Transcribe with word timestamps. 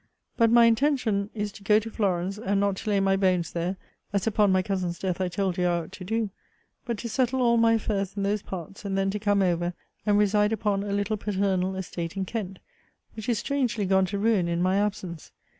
But 0.35 0.49
my 0.49 0.65
intention 0.65 1.29
is 1.35 1.51
to 1.51 1.63
go 1.63 1.77
to 1.77 1.91
Florence; 1.91 2.39
and 2.39 2.59
not 2.59 2.75
to 2.77 2.89
lay 2.89 2.99
my 2.99 3.15
bones 3.15 3.51
there, 3.51 3.77
as 4.11 4.25
upon 4.25 4.51
my 4.51 4.63
cousin's 4.63 4.97
death 4.97 5.21
I 5.21 5.27
told 5.27 5.59
you 5.59 5.65
I 5.69 5.81
thought 5.81 5.91
to 5.91 6.03
do; 6.03 6.31
but 6.85 6.97
to 6.97 7.07
settle 7.07 7.43
all 7.43 7.55
my 7.57 7.73
affairs 7.73 8.13
in 8.17 8.23
those 8.23 8.41
parts, 8.41 8.83
and 8.83 8.97
then 8.97 9.11
to 9.11 9.19
come 9.19 9.43
over, 9.43 9.75
and 10.03 10.17
reside 10.17 10.53
upon 10.53 10.81
a 10.81 10.91
little 10.91 11.17
paternal 11.17 11.75
estate 11.75 12.17
in 12.17 12.25
Kent, 12.25 12.57
which 13.15 13.29
is 13.29 13.37
strangely 13.37 13.85
gone 13.85 14.07
to 14.07 14.17
ruin 14.17 14.47
in 14.47 14.59
my 14.63 14.77
absence. 14.77 15.31